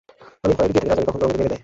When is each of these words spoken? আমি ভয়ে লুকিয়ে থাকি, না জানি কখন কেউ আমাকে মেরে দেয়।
আমি 0.43 0.53
ভয়ে 0.57 0.67
লুকিয়ে 0.69 0.81
থাকি, 0.89 0.91
না 0.91 0.95
জানি 0.97 1.05
কখন 1.07 1.19
কেউ 1.19 1.27
আমাকে 1.27 1.37
মেরে 1.39 1.49
দেয়। 1.51 1.59